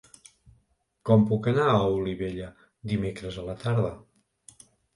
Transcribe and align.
Com 1.09 1.25
puc 1.31 1.49
anar 1.51 1.67
a 1.75 1.83
Olivella 1.99 2.49
dimecres 2.95 3.41
a 3.43 3.47
la 3.51 3.59
tarda? 3.67 3.95